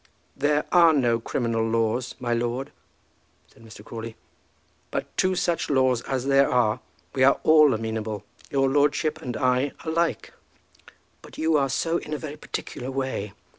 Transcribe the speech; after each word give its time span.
"There 0.35 0.65
are 0.71 0.93
no 0.93 1.19
criminal 1.19 1.63
laws, 1.63 2.15
my 2.19 2.33
lord," 2.33 2.71
said 3.53 3.63
Mr. 3.63 3.85
Crawley; 3.85 4.15
"but 4.89 5.15
to 5.17 5.35
such 5.35 5.69
laws 5.69 6.01
as 6.07 6.25
there 6.25 6.49
are 6.51 6.79
we 7.13 7.23
are 7.23 7.39
all 7.43 7.71
amenable, 7.71 8.25
your 8.49 8.67
lordship 8.67 9.21
and 9.21 9.37
I 9.37 9.73
alike." 9.85 10.33
"But 11.21 11.37
you 11.37 11.55
are 11.55 11.69
so 11.69 11.97
in 11.99 12.15
a 12.15 12.17
very 12.17 12.35
particular 12.35 12.89
way. 12.89 13.33